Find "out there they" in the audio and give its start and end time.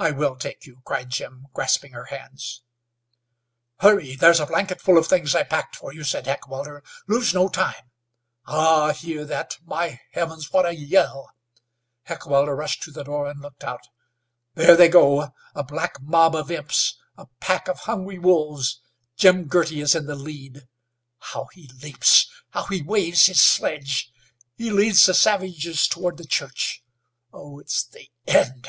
13.64-14.88